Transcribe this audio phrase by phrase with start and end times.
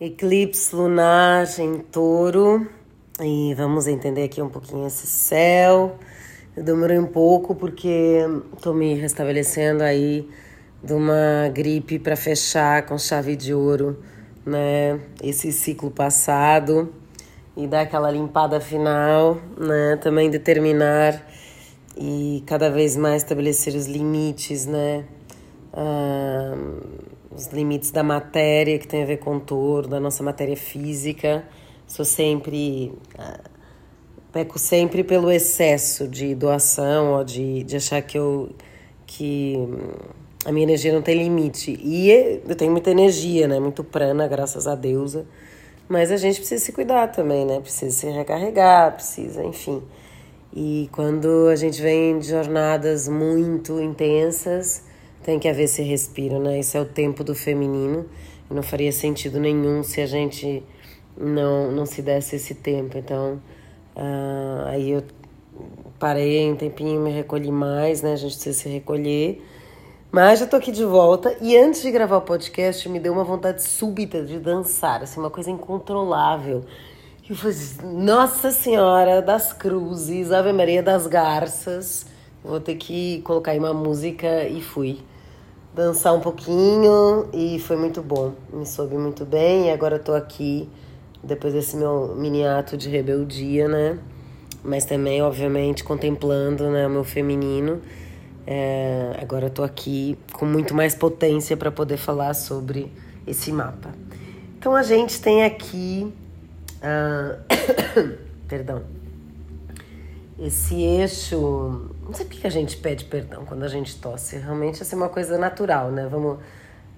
[0.00, 2.68] Eclipse lunar em touro.
[3.20, 5.98] E vamos entender aqui um pouquinho esse céu.
[6.56, 8.20] Eu demorei um pouco porque
[8.56, 10.30] estou me restabelecendo aí
[10.84, 13.98] de uma gripe para fechar com chave de ouro,
[14.46, 15.00] né?
[15.20, 16.94] Esse ciclo passado
[17.56, 19.96] e dar aquela limpada final, né?
[19.96, 21.26] Também determinar
[21.96, 25.04] e cada vez mais estabelecer os limites, né?
[25.72, 26.54] Ah,
[27.38, 31.44] os limites da matéria que tem a ver com touro, da nossa matéria física.
[31.86, 32.92] Sou sempre.
[33.16, 33.40] Ah,
[34.32, 38.50] peco sempre pelo excesso de doação ou de, de achar que eu.
[39.06, 39.56] que
[40.44, 41.78] a minha energia não tem limite.
[41.82, 42.10] E
[42.46, 43.60] eu tenho muita energia, né?
[43.60, 45.24] Muito prana, graças a deusa.
[45.88, 47.60] Mas a gente precisa se cuidar também, né?
[47.60, 49.82] Precisa se recarregar, precisa, enfim.
[50.52, 54.87] E quando a gente vem de jornadas muito intensas,
[55.28, 56.58] tem que haver esse respiro, né?
[56.58, 58.06] Esse é o tempo do feminino.
[58.50, 60.62] E não faria sentido nenhum se a gente
[61.14, 62.96] não, não se desse esse tempo.
[62.96, 63.34] Então,
[63.94, 65.02] uh, aí eu
[65.98, 68.14] parei um tempinho, me recolhi mais, né?
[68.14, 69.44] A gente precisa se recolher.
[70.10, 73.24] Mas já tô aqui de volta e antes de gravar o podcast me deu uma
[73.24, 76.64] vontade súbita de dançar, assim, uma coisa incontrolável.
[77.28, 82.06] Eu falei, Nossa Senhora das Cruzes, Ave Maria das Garças.
[82.42, 85.00] Vou ter que colocar aí uma música e fui
[85.74, 88.32] dançar um pouquinho e foi muito bom.
[88.52, 90.68] Me soube muito bem e agora tô aqui
[91.22, 93.98] depois desse meu mini ato de rebeldia, né?
[94.62, 97.80] Mas também, obviamente, contemplando né, o meu feminino.
[98.46, 102.92] É, agora tô aqui com muito mais potência para poder falar sobre
[103.26, 103.90] esse mapa.
[104.58, 106.12] Então a gente tem aqui
[106.78, 107.42] Uh,
[108.46, 108.82] perdão.
[110.38, 111.90] Esse eixo.
[112.04, 114.36] Não sei porque a gente pede perdão quando a gente tosse.
[114.36, 116.06] Realmente essa é uma coisa natural, né?
[116.10, 116.38] Vamos.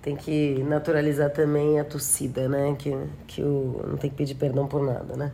[0.03, 2.75] Tem que naturalizar também a tossida, né?
[2.79, 2.97] Que,
[3.27, 5.33] que o, não tem que pedir perdão por nada, né?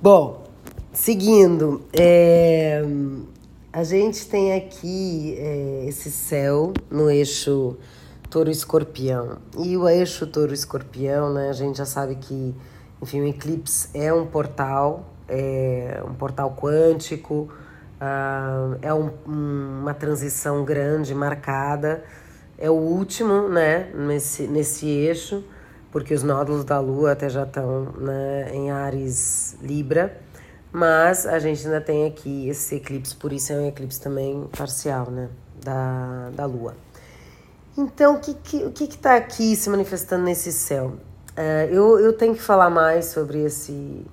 [0.00, 0.44] Bom,
[0.92, 1.84] seguindo.
[1.92, 2.82] É,
[3.72, 7.76] a gente tem aqui é, esse céu no eixo
[8.28, 9.38] touro-escorpião.
[9.58, 11.48] E o eixo touro-escorpião, né?
[11.48, 12.54] A gente já sabe que
[13.00, 17.48] enfim, o Eclipse é um portal, é um portal quântico,
[18.00, 22.04] uh, é um, um, uma transição grande, marcada.
[22.58, 25.44] É o último, né, nesse, nesse eixo,
[25.90, 30.18] porque os nódulos da Lua até já estão né, em Ares Libra,
[30.72, 35.10] mas a gente ainda tem aqui esse eclipse, por isso é um eclipse também parcial,
[35.10, 35.28] né,
[35.62, 36.74] da, da Lua.
[37.76, 40.94] Então, o que, que, o que está aqui se manifestando nesse céu?
[41.36, 44.06] Uh, eu, eu tenho que falar mais sobre esse,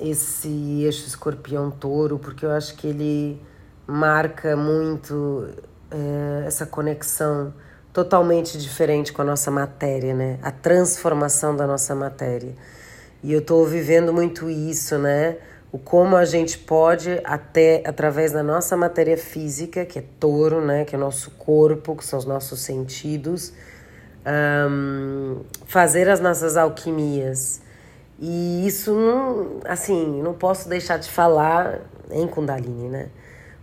[0.00, 3.40] esse eixo escorpião-touro, porque eu acho que ele
[3.86, 5.48] marca muito
[5.92, 7.52] uh, essa conexão
[7.92, 10.38] totalmente diferente com a nossa matéria, né?
[10.42, 12.54] A transformação da nossa matéria.
[13.22, 15.36] E eu estou vivendo muito isso, né?
[15.72, 20.84] O como a gente pode, até através da nossa matéria física, que é touro, né?
[20.84, 23.52] Que é o nosso corpo, que são os nossos sentidos,
[24.70, 27.60] um, fazer as nossas alquimias.
[28.18, 31.80] E isso não, assim, não posso deixar de falar
[32.10, 33.10] em Kundalini, né?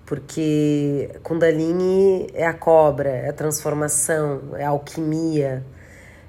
[0.06, 5.66] Porque Kundalini é a cobra, é a transformação, é a alquimia,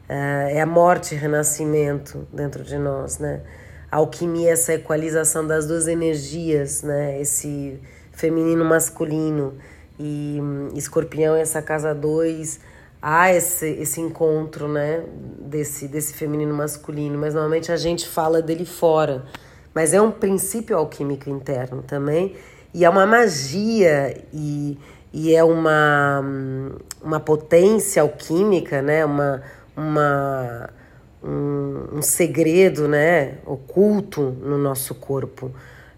[0.09, 3.43] é a morte e renascimento dentro de nós, né?
[3.91, 7.21] A alquimia é essa equalização das duas energias, né?
[7.21, 7.81] Esse
[8.13, 9.55] feminino masculino
[9.99, 12.61] e hum, escorpião é essa casa dois
[13.09, 15.05] há esse, esse encontro, né,
[15.39, 19.25] desse, desse feminino masculino, mas normalmente a gente fala dele fora.
[19.72, 22.34] Mas é um princípio alquímico interno também,
[22.75, 24.77] e é uma magia e,
[25.12, 26.21] e é uma,
[27.00, 29.41] uma potência alquímica, né, uma,
[29.77, 30.71] uma,
[31.22, 35.53] um, um segredo, né, oculto no nosso corpo.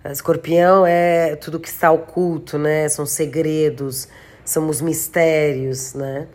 [0.05, 4.09] Escorpião é tudo que está oculto, né, são segredos,
[4.45, 6.27] são os mistérios, né,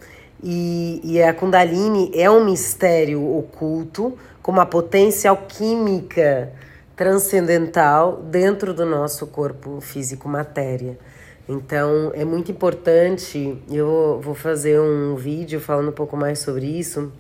[0.44, 6.52] e, e a Kundalini é um mistério oculto com uma potência alquímica
[6.98, 11.00] transcendental dentro do nosso corpo físico matéria.
[11.48, 17.12] Então é muito importante, eu vou fazer um vídeo falando um pouco mais sobre isso.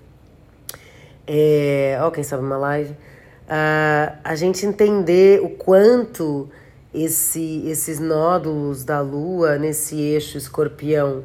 [1.25, 2.91] É, ó, quem sabe uma live.
[2.91, 6.49] Uh, a gente entender o quanto
[6.93, 11.23] esse, esses nódulos da Lua nesse eixo escorpião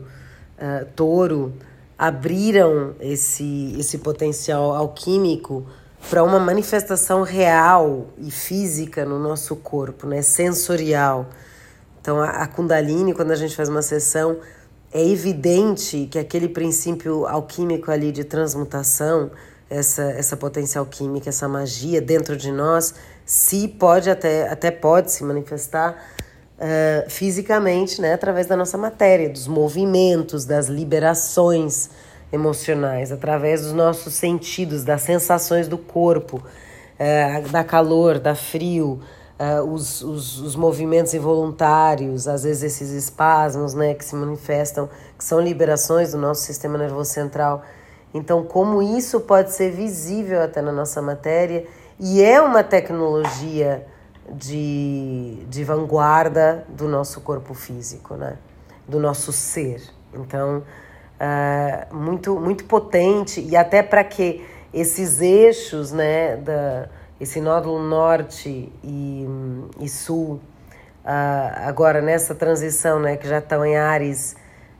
[0.59, 1.53] uh, touro
[1.99, 5.67] abriram esse, esse potencial alquímico
[6.09, 10.23] para uma manifestação real e física no nosso corpo, né?
[10.23, 11.27] sensorial.
[12.01, 14.39] Então, a, a Kundalini, quando a gente faz uma sessão,
[14.93, 19.31] é evidente que aquele princípio alquímico ali de transmutação
[19.69, 22.95] essa, essa potencial química, essa magia dentro de nós,
[23.25, 26.03] se pode até, até pode se manifestar
[26.59, 31.91] uh, fisicamente, né, através da nossa matéria, dos movimentos, das liberações
[32.33, 39.01] emocionais, através dos nossos sentidos, das sensações do corpo, uh, da calor, da frio,
[39.39, 45.25] uh, os, os, os movimentos involuntários, às vezes esses espasmos, né, que se manifestam, que
[45.25, 47.63] são liberações do nosso sistema nervoso central.
[48.13, 51.67] Então, como isso pode ser visível até na nossa matéria
[52.01, 53.87] e é uma tecnologia
[54.33, 58.37] de, de vanguarda do nosso corpo físico, né?
[58.89, 59.83] do nosso ser.
[60.15, 60.63] Então,
[61.21, 66.89] uh, muito, muito potente e até para que esses eixos, né, da,
[67.21, 69.27] esse nódulo norte e,
[69.79, 70.41] e sul,
[71.05, 74.37] uh, agora nessa transição, né, que já estão em Ares,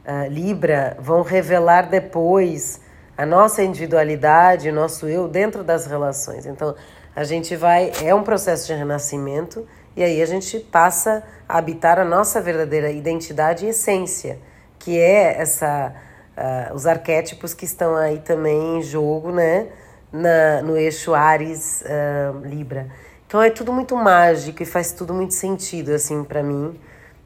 [0.07, 2.81] uh, Libra, vão revelar depois
[3.17, 6.47] a nossa individualidade, o nosso eu dentro das relações.
[6.47, 6.75] Então,
[7.19, 7.91] a gente vai.
[8.05, 9.67] É um processo de renascimento
[9.97, 14.39] e aí a gente passa a habitar a nossa verdadeira identidade e essência,
[14.79, 15.93] que é essa.
[16.37, 19.67] Uh, os arquétipos que estão aí também em jogo, né?
[20.13, 22.87] Na, no eixo Ares uh, Libra.
[23.27, 26.79] Então é tudo muito mágico e faz tudo muito sentido assim para mim.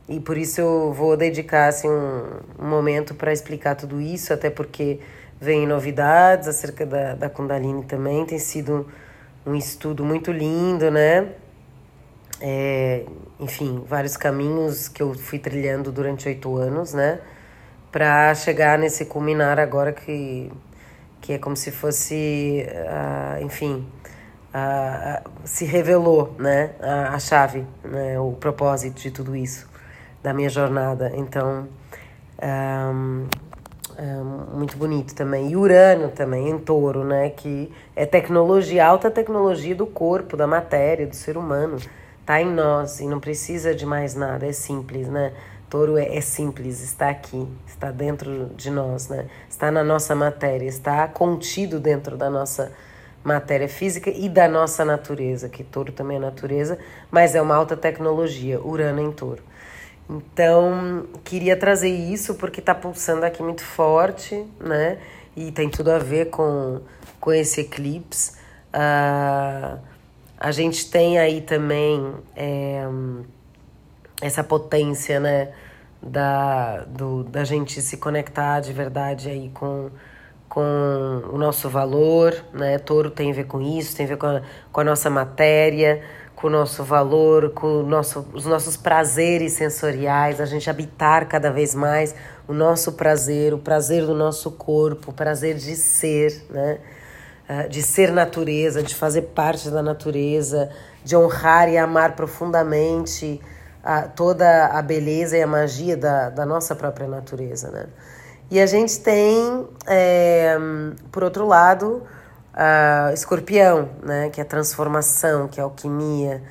[0.09, 2.25] E por isso eu vou dedicar assim, um,
[2.59, 4.99] um momento para explicar tudo isso, até porque
[5.39, 8.25] vem novidades acerca da, da Kundalini também.
[8.25, 8.87] Tem sido
[9.45, 11.29] um estudo muito lindo, né?
[12.41, 13.05] É,
[13.39, 17.21] enfim, vários caminhos que eu fui trilhando durante oito anos, né?
[17.91, 20.51] Para chegar nesse culminar agora que,
[21.21, 23.87] que é como se fosse, uh, enfim,
[24.55, 26.73] uh, se revelou, né?
[26.81, 28.19] A, a chave, né?
[28.19, 29.69] o propósito de tudo isso,
[30.23, 31.13] da minha jornada.
[31.15, 31.69] Então,
[32.43, 33.27] um,
[34.03, 35.53] é muito bonito também.
[35.53, 37.31] E Urano também, em touro, né?
[37.31, 41.77] Que é tecnologia, alta tecnologia do corpo, da matéria, do ser humano.
[42.27, 45.33] Tá em nós e não precisa de mais nada, é simples, né?
[45.71, 49.27] Touro é, é simples, está aqui, está dentro de nós, né?
[49.49, 52.73] Está na nossa matéria, está contido dentro da nossa
[53.23, 56.77] matéria física e da nossa natureza, que touro também é natureza,
[57.09, 59.43] mas é uma alta tecnologia, Urano em touro.
[60.09, 64.99] Então, queria trazer isso porque está pulsando aqui muito forte, né?
[65.37, 66.81] E tem tudo a ver com,
[67.21, 68.33] com esse eclipse.
[68.75, 69.79] Uh,
[70.39, 72.85] a gente tem aí também é,
[74.21, 75.53] essa potência, né?
[76.03, 79.89] Da, do, da gente se conectar de verdade aí com,
[80.49, 82.77] com o nosso valor, né?
[82.79, 86.03] Touro tem a ver com isso, tem a ver com a, com a nossa matéria
[86.43, 91.73] com o nosso valor, com nosso, os nossos prazeres sensoriais, a gente habitar cada vez
[91.73, 92.17] mais
[92.49, 96.81] o nosso prazer, o prazer do nosso corpo, o prazer de ser, né?
[97.49, 100.69] Ah, de ser natureza, de fazer parte da natureza,
[101.05, 103.41] de honrar e amar profundamente
[103.85, 107.71] a, toda a beleza e a magia da, da nossa própria natureza.
[107.71, 107.87] Né?
[108.51, 110.57] E a gente tem, é,
[111.13, 112.03] por outro lado,
[112.55, 116.43] uh, escorpião, né, que é transformação, que é alquimia,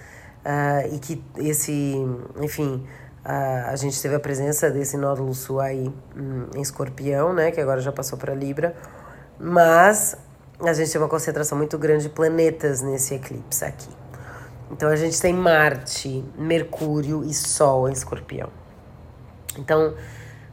[0.45, 1.95] uh, e que esse,
[2.39, 2.85] enfim,
[3.25, 7.61] uh, a gente teve a presença desse nódulo sul aí um, em escorpião, né, que
[7.61, 8.75] agora já passou para Libra,
[9.39, 10.15] mas
[10.59, 13.89] a gente tem uma concentração muito grande de planetas nesse eclipse aqui.
[14.71, 18.49] Então a gente tem Marte, Mercúrio e Sol em escorpião.
[19.57, 19.95] Então,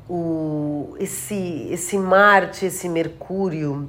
[0.08, 3.88] o, esse, esse Marte, esse Mercúrio,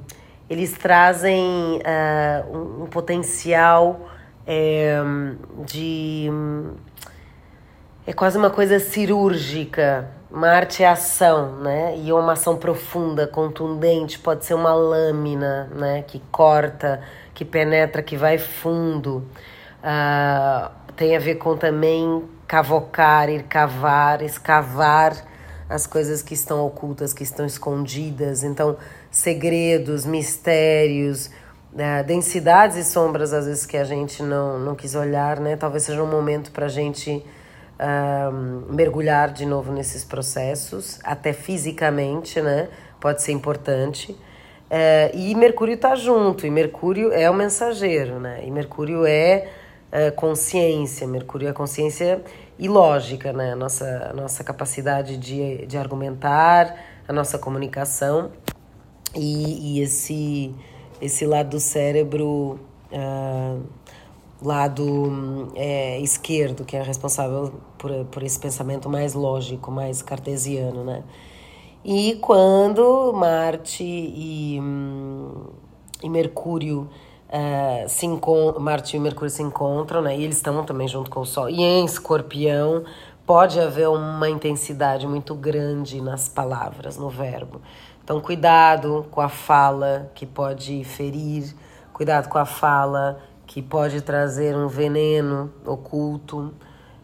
[0.50, 4.08] eles trazem uh, um, um, potencial
[4.44, 5.00] é,
[5.64, 6.28] de.
[8.04, 10.10] É quase uma coisa cirúrgica.
[10.28, 11.96] Marte é ação, né?
[11.98, 16.02] E é uma ação profunda, contundente, pode ser uma lâmina, né?
[16.02, 17.00] Que corta,
[17.32, 19.24] que penetra, que vai fundo.
[19.78, 25.16] Uh, tem a ver com também cavocar, ir cavar, escavar
[25.68, 28.42] as coisas que estão ocultas, que estão escondidas.
[28.42, 28.76] Então,
[29.10, 31.30] segredos, mistérios,
[31.72, 35.56] né, densidades e sombras, às vezes, que a gente não, não quis olhar, né?
[35.56, 37.24] Talvez seja um momento para a gente
[37.80, 42.68] um, mergulhar de novo nesses processos, até fisicamente, né?
[43.00, 44.12] Pode ser importante.
[44.12, 48.40] Uh, e Mercúrio está junto, e Mercúrio é o mensageiro, né?
[48.44, 49.48] E Mercúrio é
[49.92, 52.20] uh, consciência, Mercúrio é consciência
[52.58, 53.52] e lógica, né?
[53.52, 56.76] A nossa, a nossa capacidade de, de argumentar,
[57.08, 58.30] a nossa comunicação
[59.14, 60.54] e, e esse,
[61.00, 62.58] esse lado do cérebro,
[62.92, 63.62] uh,
[64.42, 71.02] lado é, esquerdo, que é responsável por, por esse pensamento mais lógico, mais cartesiano, né?
[71.84, 74.60] E quando Marte e,
[76.02, 76.88] e Mercúrio
[77.30, 78.06] uh, se
[78.58, 80.16] Marte e Mercúrio se encontram, né?
[80.16, 81.48] E eles estão também junto com o Sol.
[81.48, 82.84] E em Escorpião
[83.24, 87.60] pode haver uma intensidade muito grande nas palavras, no verbo.
[88.10, 91.54] Então, cuidado com a fala que pode ferir,
[91.92, 96.52] cuidado com a fala que pode trazer um veneno oculto.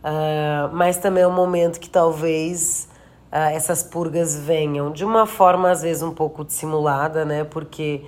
[0.02, 2.88] Uh, mas também é um momento que talvez
[3.30, 7.44] uh, essas purgas venham de uma forma, às vezes, um pouco dissimulada, né?
[7.44, 8.04] Porque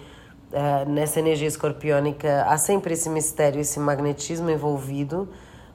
[0.52, 5.28] uh, nessa energia escorpiônica há sempre esse mistério, esse magnetismo envolvido,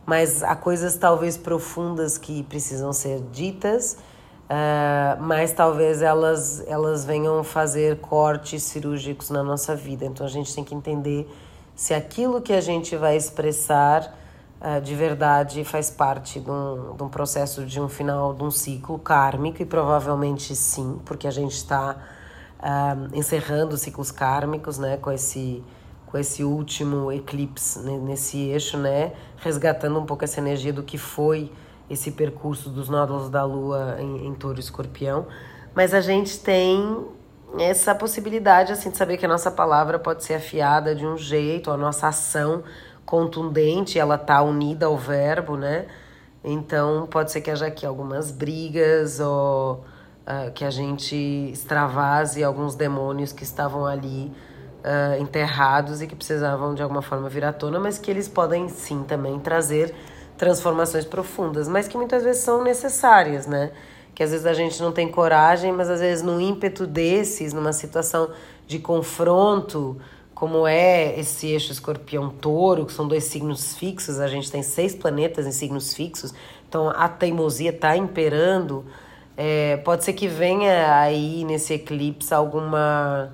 [0.05, 3.97] mas há coisas talvez profundas que precisam ser ditas,
[4.53, 10.05] uh, mas talvez elas, elas venham fazer cortes cirúrgicos na nossa vida.
[10.05, 11.27] Então a gente tem que entender
[11.75, 14.15] se aquilo que a gente vai expressar
[14.61, 18.51] uh, de verdade faz parte de um, de um processo de um final de um
[18.51, 21.97] ciclo kármico, e provavelmente sim, porque a gente está
[22.59, 25.63] uh, encerrando ciclos kármicos né, com esse
[26.05, 31.51] com esse último eclipse nesse eixo, né, resgatando um pouco essa energia do que foi
[31.89, 35.27] esse percurso dos nódulos da Lua em, em Touro e Escorpião,
[35.75, 37.05] mas a gente tem
[37.59, 41.69] essa possibilidade assim de saber que a nossa palavra pode ser afiada de um jeito,
[41.71, 42.63] a nossa ação
[43.05, 45.85] contundente, ela tá unida ao verbo, né?
[46.43, 49.85] Então pode ser que haja aqui algumas brigas ou
[50.25, 51.15] uh, que a gente
[51.51, 54.31] extravase alguns demônios que estavam ali
[54.83, 58.67] uh, enterrados e que precisavam de alguma forma vir à tona, mas que eles podem
[58.67, 59.93] sim também trazer
[60.37, 63.71] transformações profundas, mas que muitas vezes são necessárias, né?
[64.15, 67.73] Que às vezes a gente não tem coragem, mas às vezes no ímpeto desses, numa
[67.73, 68.29] situação
[68.67, 69.99] de confronto,
[70.33, 75.45] como é esse eixo escorpião-touro, que são dois signos fixos, a gente tem seis planetas
[75.45, 76.33] em signos fixos,
[76.67, 78.85] então a teimosia está imperando.
[79.35, 83.31] É, pode ser que venha aí nesse eclipse alguma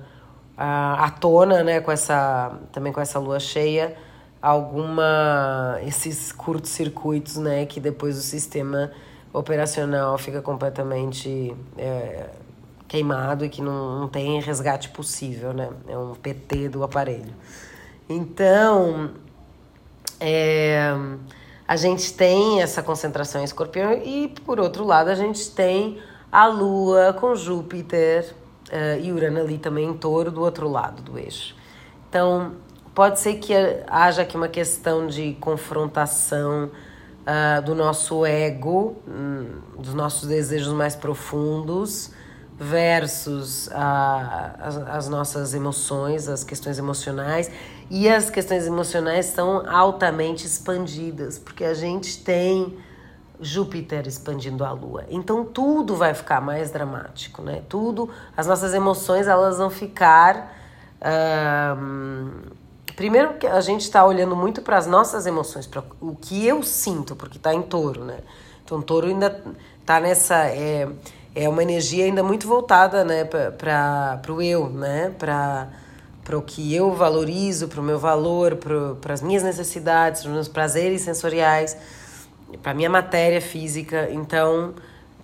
[0.56, 3.96] à tona, né, com essa também com essa lua cheia,
[4.40, 8.90] alguma esses curtos-circuitos, né, que depois o sistema
[9.32, 12.30] operacional fica completamente é,
[12.88, 15.70] queimado e que não, não tem resgate possível, né?
[15.86, 17.32] É um PT do aparelho.
[18.08, 19.12] Então,
[20.18, 20.92] é,
[21.66, 26.48] a gente tem essa concentração em escorpião e, por outro lado, a gente tem a
[26.48, 28.34] Lua com Júpiter
[28.68, 31.54] uh, e Urano ali também em touro do outro lado do eixo.
[32.08, 32.56] Então,
[32.94, 33.52] pode ser que
[33.86, 36.70] haja aqui uma questão de confrontação
[37.20, 42.10] uh, do nosso ego, um, dos nossos desejos mais profundos,
[42.58, 43.72] versus uh,
[44.58, 47.50] as, as, nossas emoções, as questões emocionais.
[47.88, 52.76] E as questões emocionais são altamente expandidas, porque a gente tem
[53.40, 55.04] Júpiter expandindo a Lua.
[55.08, 57.62] Então tudo vai ficar mais dramático, né?
[57.68, 60.56] Tudo, as nossas emoções elas vão ficar.
[63.00, 66.62] Primeiro que a gente está olhando muito para as nossas emoções, para o que eu
[66.62, 68.18] sinto, porque está em touro, né?
[68.62, 69.42] Então touro ainda
[69.80, 70.48] está nessa.
[70.48, 70.86] É,
[71.34, 75.14] é uma energia ainda muito voltada né, para o eu, né?
[75.18, 75.68] Para
[76.22, 78.56] para o que eu valorizo, para o meu valor,
[79.00, 81.76] para as minhas necessidades, para os meus prazeres sensoriais
[82.62, 84.74] para minha matéria física, então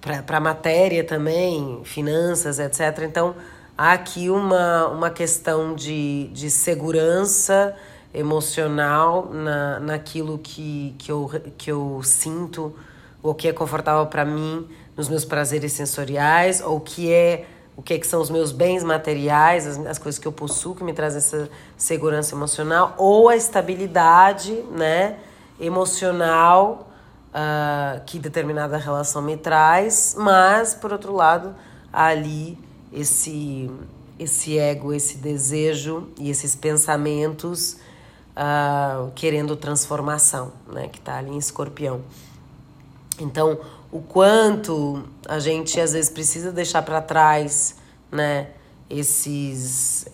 [0.00, 3.02] para a matéria também, finanças, etc.
[3.02, 3.34] Então
[3.76, 7.76] há aqui uma, uma questão de, de segurança
[8.14, 12.74] emocional na, naquilo que, que, eu, que eu sinto,
[13.22, 14.66] ou que é confortável para mim
[14.96, 18.82] nos meus prazeres sensoriais, ou que é o que, é que são os meus bens
[18.82, 23.36] materiais, as, as coisas que eu possuo que me trazem essa segurança emocional, ou a
[23.36, 25.18] estabilidade né,
[25.60, 26.88] emocional
[27.28, 31.54] uh, que determinada relação me traz, mas, por outro lado,
[31.92, 32.58] ali
[32.92, 33.70] esse,
[34.18, 37.78] esse ego, esse desejo e esses pensamentos
[38.36, 42.02] uh, querendo transformação, né, que está ali em escorpião.
[43.18, 43.58] Então,
[43.90, 47.76] o quanto a gente às vezes precisa deixar para trás,
[48.10, 48.50] né,
[48.88, 50.06] esses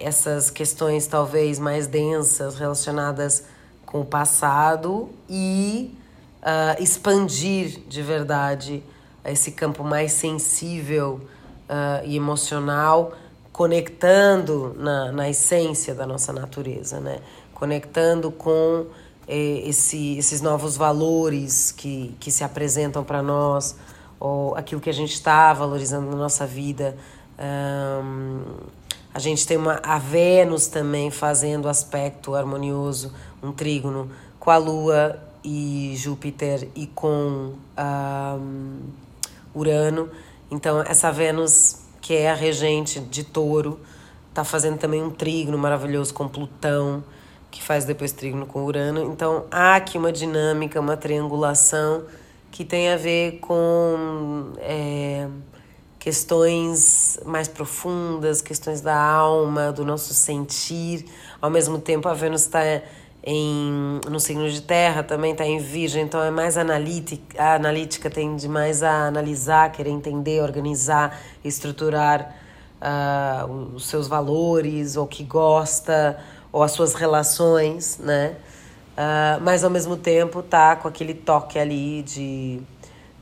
[0.00, 3.42] essas questões talvez mais densas relacionadas
[3.84, 5.92] com o passado e
[6.40, 8.82] uh, expandir de verdade
[9.24, 11.20] esse campo mais sensível
[11.68, 13.12] uh, e emocional,
[13.52, 17.18] conectando na, na essência da nossa natureza, né?
[17.54, 18.86] conectando com
[19.26, 23.76] eh, esse, esses novos valores que, que se apresentam para nós,
[24.20, 26.96] ou aquilo que a gente está valorizando na nossa vida.
[27.38, 28.42] Um,
[29.12, 35.18] a gente tem uma, a Vênus também fazendo aspecto harmonioso, um trígono com a Lua
[35.42, 38.80] e Júpiter e com um,
[39.54, 40.08] Urano.
[40.50, 43.80] Então, essa Vênus, que é a regente de touro,
[44.32, 47.02] tá fazendo também um trígono maravilhoso com Plutão,
[47.50, 49.02] que faz depois trígono com Urano.
[49.02, 52.04] Então há aqui uma dinâmica, uma triangulação
[52.50, 55.28] que tem a ver com é,
[55.98, 61.06] questões mais profundas, questões da alma, do nosso sentir.
[61.40, 62.60] Ao mesmo tempo, a Vênus está
[63.22, 68.08] em, no signo de terra, também está em virgem, então é mais analítica, a analítica
[68.08, 72.34] tende mais a analisar, querer entender, organizar, estruturar
[72.80, 76.18] uh, os seus valores, ou que gosta,
[76.52, 78.36] ou as suas relações, né?
[78.96, 82.60] Uh, mas ao mesmo tempo tá com aquele toque ali de,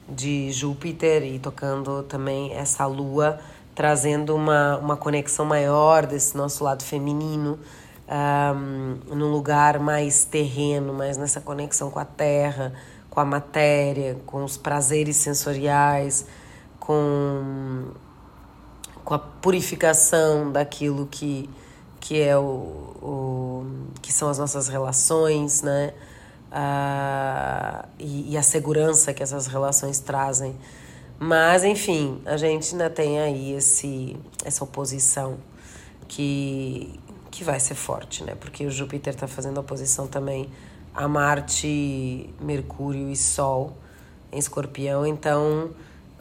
[0.09, 3.39] de Júpiter e tocando também essa lua,
[3.75, 7.59] trazendo uma, uma conexão maior desse nosso lado feminino,
[8.09, 12.73] um, num lugar mais terreno, mais nessa conexão com a terra,
[13.11, 16.27] com a matéria, com os prazeres sensoriais,
[16.79, 17.89] com,
[19.05, 21.51] com a purificação daquilo que,
[21.99, 23.67] que é o, o
[24.01, 25.93] que são as nossas relações, né?
[26.53, 30.57] Uh, e, e a segurança que essas relações trazem.
[31.19, 35.39] Mas, enfim, a gente ainda tem aí esse, essa oposição
[36.07, 37.01] que,
[37.37, 38.35] que vai ser forte, né?
[38.35, 40.49] Porque o Júpiter está fazendo oposição também
[40.95, 43.77] a Marte, Mercúrio e Sol
[44.33, 45.71] em Escorpião, então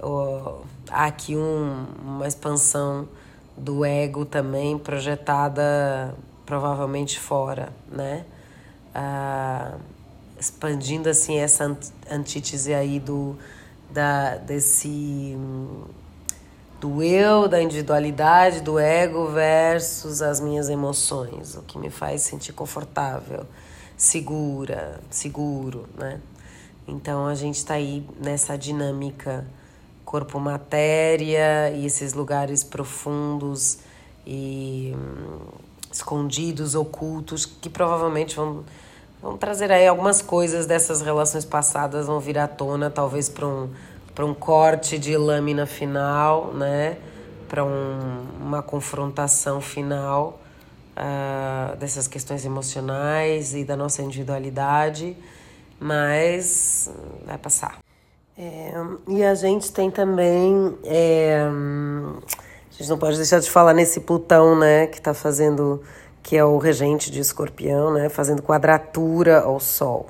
[0.02, 3.08] ó, há aqui um, uma expansão
[3.56, 6.14] do ego também projetada
[6.46, 8.26] provavelmente fora, né?
[8.94, 9.76] Ah,
[10.38, 11.78] expandindo assim essa
[12.12, 13.38] antítese aí do
[13.90, 15.38] da desse
[16.80, 22.54] do eu, da individualidade, do ego versus as minhas emoções, o que me faz sentir
[22.54, 23.46] confortável,
[23.98, 26.20] segura, seguro, né?
[26.88, 29.46] Então a gente está aí nessa dinâmica
[30.06, 33.80] corpo-matéria e esses lugares profundos
[34.26, 35.40] e hum,
[35.92, 38.64] escondidos, ocultos, que provavelmente vão,
[39.22, 43.70] vão trazer aí algumas coisas dessas relações passadas, vão vir à tona, talvez para um
[44.16, 46.98] para um corte de lâmina final, né?
[47.50, 50.40] Para um, uma confrontação final
[50.96, 55.16] uh, dessas questões emocionais e da nossa individualidade,
[55.78, 56.90] mas
[57.26, 57.78] vai passar.
[58.38, 58.74] É,
[59.08, 60.78] e a gente tem também.
[60.86, 64.88] É, a gente não pode deixar de falar nesse Plutão, né?
[64.88, 65.84] Que está fazendo.
[66.24, 68.10] que é o regente de escorpião, né?
[68.10, 70.08] Fazendo quadratura ao Sol.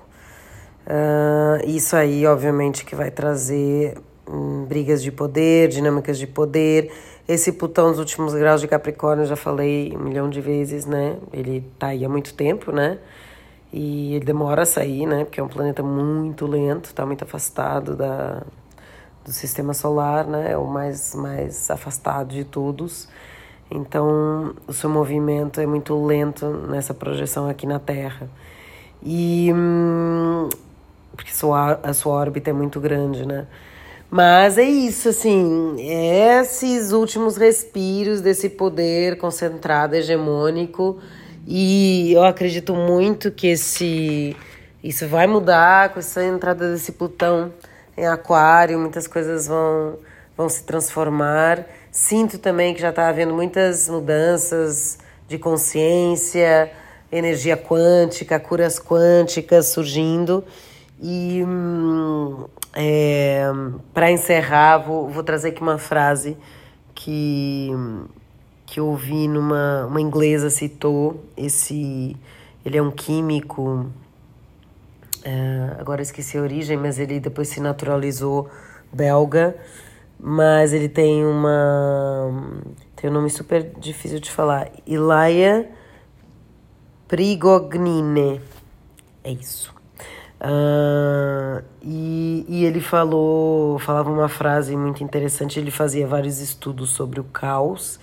[0.86, 6.92] Uh, isso aí, obviamente, que vai trazer hum, brigas de poder, dinâmicas de poder.
[7.28, 11.18] Esse Plutão nos últimos graus de Capricórnio, já falei um milhão de vezes, né?
[11.34, 13.00] Ele tá aí há muito tempo, né?
[13.74, 15.26] E ele demora a sair, né?
[15.26, 18.44] Porque é um planeta muito lento, tá muito afastado da,
[19.26, 20.52] do sistema solar, né?
[20.52, 23.10] É o mais, mais afastado de todos.
[23.72, 28.30] Então, o seu movimento é muito lento nessa projeção aqui na Terra.
[29.02, 30.48] E hum,
[31.16, 33.48] porque sua, a sua órbita é muito grande, né?
[34.10, 41.00] Mas é isso, assim, esses últimos respiros desse poder concentrado, hegemônico,
[41.48, 44.36] e eu acredito muito que esse
[44.86, 47.52] isso vai mudar com essa entrada desse Plutão
[47.98, 49.98] em Aquário, muitas coisas vão,
[50.38, 51.66] vão se transformar.
[51.92, 56.72] Sinto também que já está havendo muitas mudanças de consciência,
[57.12, 60.44] energia quântica, curas quânticas surgindo.
[61.00, 63.46] E hum, é,
[63.94, 66.38] para encerrar, vou, vou trazer aqui uma frase
[66.94, 67.70] que,
[68.66, 71.24] que eu ouvi numa uma inglesa citou.
[71.36, 72.16] Esse,
[72.66, 73.88] ele é um químico,
[75.24, 78.50] é, agora esqueci a origem, mas ele depois se naturalizou
[78.94, 79.56] belga.
[80.18, 82.62] Mas ele tem uma.
[82.96, 84.72] tem um nome super difícil de falar.
[84.88, 85.70] Ilaia
[87.08, 88.42] Prigognine.
[89.24, 89.75] É isso.
[90.46, 97.20] Uh, e, e ele falou, falava uma frase muito interessante, ele fazia vários estudos sobre
[97.20, 98.00] o caos.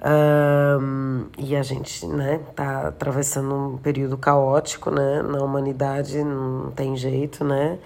[0.00, 6.96] Uh, e a gente, né, tá atravessando um período caótico, né, na humanidade, não tem
[6.96, 7.78] jeito, né.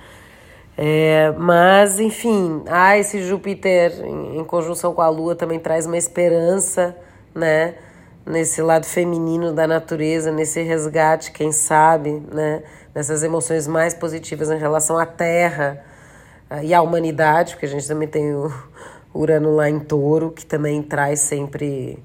[0.76, 5.98] É, mas, enfim, ah, esse Júpiter em, em conjunção com a Lua também traz uma
[5.98, 6.96] esperança,
[7.34, 7.74] né,
[8.24, 12.62] nesse lado feminino da natureza, nesse resgate, quem sabe, né?
[12.94, 15.82] Nessas emoções mais positivas em relação à Terra
[16.50, 18.52] uh, e à humanidade, porque a gente também tem o
[19.14, 21.98] Urano lá em Touro, que também traz sempre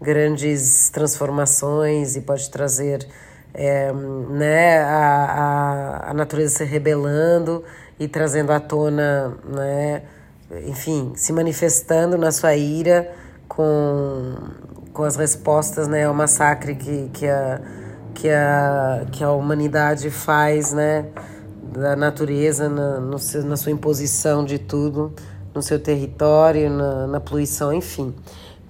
[0.00, 3.06] grandes transformações e pode trazer
[3.54, 7.64] é, né, a, a, a natureza se rebelando
[7.98, 10.02] e trazendo à tona, né,
[10.66, 13.10] enfim, se manifestando na sua ira
[13.48, 14.34] com
[14.94, 17.60] com as respostas né, ao massacre que, que, a,
[18.14, 21.06] que, a, que a humanidade faz né,
[21.60, 25.12] da natureza na, no seu, na sua imposição de tudo,
[25.52, 28.14] no seu território, na, na poluição, enfim.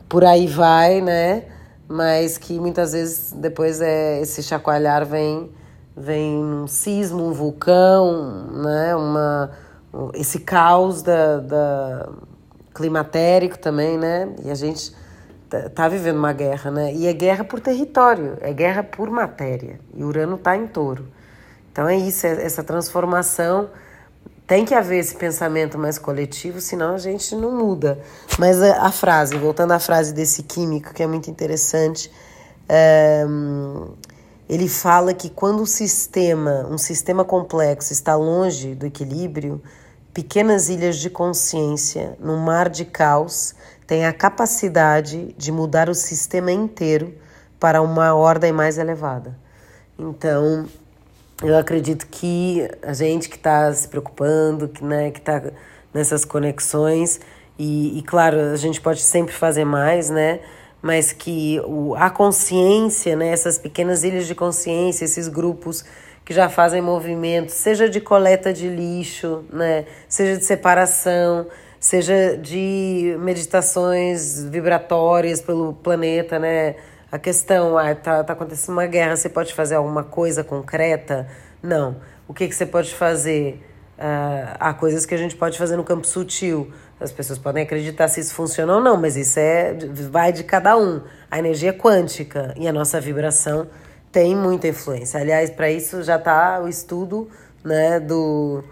[0.08, 1.44] Por aí vai, né?
[1.86, 5.50] Mas que muitas vezes depois é, esse chacoalhar vem,
[5.94, 8.96] vem um sismo, um vulcão, né?
[8.96, 9.50] Uma,
[10.14, 12.08] esse caos da, da
[12.74, 14.34] climatérico também, né?
[14.42, 14.94] E a gente
[15.62, 16.92] tá, tá vivendo uma guerra, né?
[16.92, 19.78] E é guerra por território, é guerra por matéria.
[19.94, 21.06] E Urano está em touro.
[21.72, 23.68] Então é isso, é essa transformação.
[24.46, 27.98] Tem que haver esse pensamento mais coletivo, senão a gente não muda.
[28.38, 32.10] Mas a, a frase, voltando à frase desse químico, que é muito interessante,
[32.68, 33.24] é,
[34.48, 39.62] ele fala que quando o sistema, um sistema complexo, está longe do equilíbrio,
[40.12, 43.54] pequenas ilhas de consciência no mar de caos
[43.86, 47.14] têm a capacidade de mudar o sistema inteiro
[47.58, 49.36] para uma ordem mais elevada.
[49.98, 50.66] Então,
[51.42, 55.42] eu acredito que a gente que está se preocupando, que né, está
[55.92, 57.20] nessas conexões,
[57.58, 60.40] e, e, claro, a gente pode sempre fazer mais, né?
[60.82, 65.84] Mas que o, a consciência, né, essas pequenas ilhas de consciência, esses grupos
[66.24, 71.46] que já fazem movimentos, seja de coleta de lixo, né, seja de separação,
[71.84, 76.76] seja de meditações vibratórias pelo planeta, né?
[77.12, 81.28] A questão, ah, tá, tá acontecendo uma guerra, você pode fazer alguma coisa concreta?
[81.62, 81.96] Não.
[82.26, 83.62] O que, que você pode fazer?
[83.98, 86.72] Uh, há coisas que a gente pode fazer no campo sutil.
[86.98, 89.76] As pessoas podem acreditar se isso funciona ou não, mas isso é
[90.10, 91.02] vai de cada um.
[91.30, 93.68] A energia é quântica e a nossa vibração
[94.10, 95.20] tem muita influência.
[95.20, 97.28] Aliás, para isso já está o estudo,
[97.62, 98.64] né, do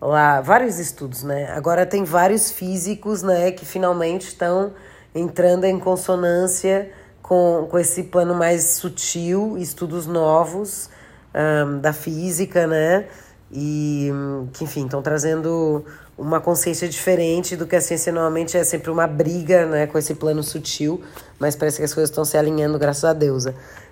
[0.00, 1.50] lá, vários estudos, né?
[1.52, 4.72] Agora tem vários físicos, né, que finalmente estão
[5.14, 6.90] entrando em consonância
[7.22, 10.88] com, com esse plano mais sutil, estudos novos
[11.34, 13.06] um, da física, né?
[13.52, 14.10] E
[14.52, 15.84] que, enfim, estão trazendo
[16.16, 20.14] uma consciência diferente do que a ciência normalmente é sempre uma briga, né, com esse
[20.14, 21.02] plano sutil,
[21.38, 23.46] mas parece que as coisas estão se alinhando, graças a Deus.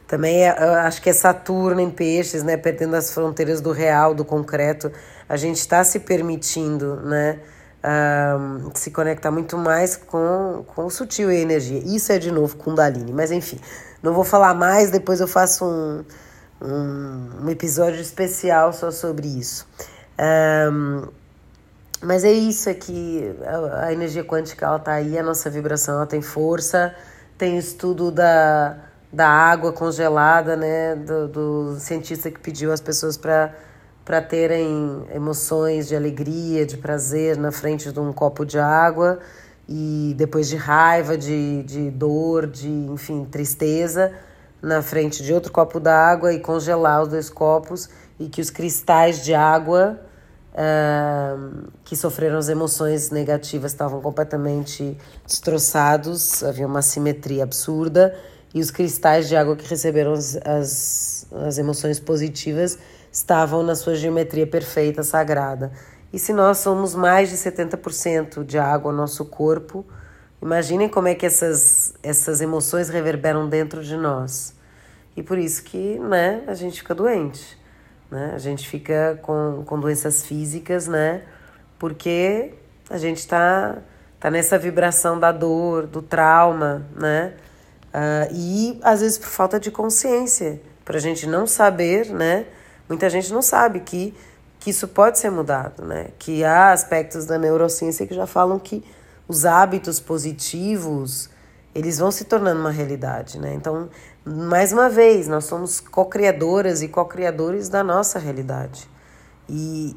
[0.08, 2.56] Também é, acho que é Saturno em peixes, né?
[2.56, 4.90] Perdendo as fronteiras do real, do concreto.
[5.28, 7.40] A gente está se permitindo, né?
[7.84, 11.78] Um, se conectar muito mais com, com o sutil e a energia.
[11.78, 13.12] Isso é de novo Kundalini.
[13.12, 13.58] Mas enfim,
[14.02, 16.04] não vou falar mais, depois eu faço um,
[16.60, 19.66] um, um episódio especial só sobre isso.
[22.02, 25.96] Mas é isso, é que a, a energia quântica ela tá aí, a nossa vibração
[25.96, 26.94] ela tem força,
[27.36, 33.54] tem estudo da da água congelada, né, do, do cientista que pediu às pessoas para
[34.08, 39.18] para terem emoções de alegria, de prazer na frente de um copo de água
[39.68, 44.10] e depois de raiva, de, de dor, de enfim tristeza
[44.62, 49.22] na frente de outro copo d'água e congelar os dois copos e que os cristais
[49.22, 50.00] de água
[50.54, 58.16] uh, que sofreram as emoções negativas estavam completamente destroçados, havia uma simetria absurda
[58.54, 62.78] e os cristais de água que receberam as, as, as emoções positivas
[63.18, 65.72] estavam na sua geometria perfeita, sagrada.
[66.12, 69.84] E se nós somos mais de 70% de água no nosso corpo,
[70.40, 74.54] imaginem como é que essas, essas emoções reverberam dentro de nós.
[75.16, 77.58] E por isso que né, a gente fica doente.
[78.08, 78.32] Né?
[78.34, 81.22] A gente fica com, com doenças físicas, né?
[81.78, 82.54] Porque
[82.88, 83.78] a gente está
[84.18, 87.34] tá nessa vibração da dor, do trauma, né?
[87.88, 92.46] Uh, e às vezes por falta de consciência, para a gente não saber, né?
[92.88, 94.14] Muita gente não sabe que,
[94.58, 96.08] que isso pode ser mudado, né?
[96.18, 98.84] Que há aspectos da neurociência que já falam que
[99.26, 101.30] os hábitos positivos
[101.74, 103.54] eles vão se tornando uma realidade, né?
[103.54, 103.88] Então,
[104.24, 108.88] mais uma vez, nós somos co-criadoras e co-criadores da nossa realidade.
[109.48, 109.94] E,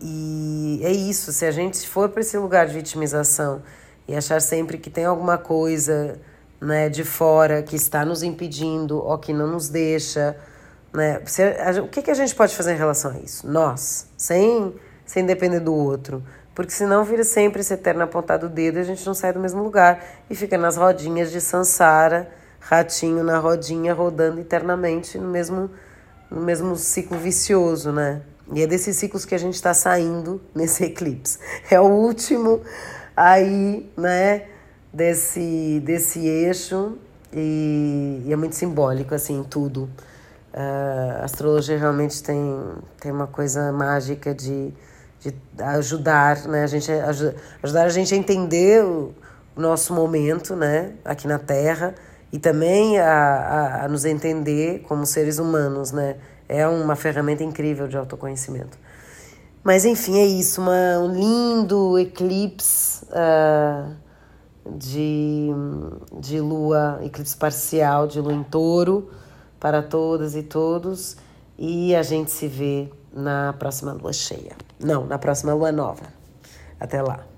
[0.80, 3.64] e é isso, se a gente for para esse lugar de vitimização
[4.08, 6.20] e achar sempre que tem alguma coisa
[6.62, 10.38] né, de fora que está nos impedindo ou que não nos deixa.
[10.94, 11.20] Né?
[11.26, 13.48] Você, a, o que, que a gente pode fazer em relação a isso?
[13.48, 14.76] Nós, sem,
[15.06, 16.24] sem depender do outro.
[16.54, 19.40] Porque senão vira sempre esse eterno apontado do dedo e a gente não sai do
[19.40, 20.04] mesmo lugar.
[20.30, 25.72] E fica nas rodinhas de Sansara, ratinho na rodinha, rodando eternamente no mesmo,
[26.30, 28.22] no mesmo ciclo vicioso, né?
[28.54, 31.40] E é desses ciclos que a gente está saindo nesse eclipse.
[31.70, 32.62] É o último
[33.16, 34.48] aí, né?
[34.94, 36.98] desse, desse eixo
[37.34, 39.90] e, e é muito simbólico, assim, tudo.
[40.54, 42.62] Uh, a astrologia realmente tem,
[43.00, 44.74] tem uma coisa mágica de,
[45.22, 46.64] de ajudar, né?
[46.64, 46.92] A gente,
[47.64, 49.14] ajudar a gente a entender o,
[49.56, 50.94] nosso momento, né?
[51.06, 51.96] Aqui na Terra
[52.32, 56.18] e também a, a, a nos entender como seres humanos, né?
[56.50, 58.78] É uma ferramenta incrível de autoconhecimento.
[59.64, 63.94] Mas enfim, é isso, uma, um lindo eclipse uh,
[64.78, 65.50] de,
[66.20, 69.10] de lua, eclipse parcial de lua em touro
[69.62, 71.16] para todas e todos.
[71.58, 74.58] E a gente se vê na próxima lua cheia.
[74.80, 76.04] Não, na próxima lua nova.
[76.80, 77.31] Até lá.